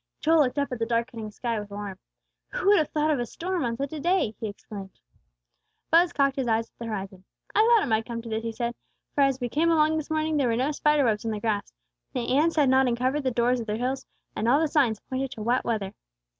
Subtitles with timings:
[0.19, 1.99] Joel looked up at the darkening sky with alarm.
[2.53, 4.99] "Who would have thought of a storm on such a day!" he exclaimed.
[5.91, 7.23] Buz cocked his eyes at the horizon.
[7.53, 8.73] "I thought it might come to this," he said;
[9.13, 11.71] "for as we came along this morning there were no spider webs on the grass;
[12.13, 15.29] the ants had not uncovered the doors of their hills; and all the signs pointed
[15.33, 15.93] to wet weather.